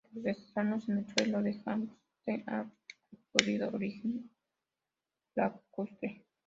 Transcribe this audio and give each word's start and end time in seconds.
Los 0.15 0.25
estratos 0.25 0.89
en 0.89 0.97
el 0.97 1.07
suelo 1.07 1.43
de 1.43 1.59
Janssen 1.61 2.43
han 2.47 2.73
podido 3.33 3.67
tener 3.67 3.75
origen 3.75 4.31
lacustre. 5.35 6.25